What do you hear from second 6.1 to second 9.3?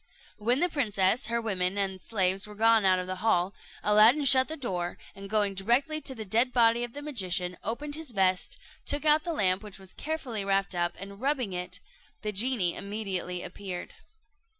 the dead body of the magician, opened his vest, took out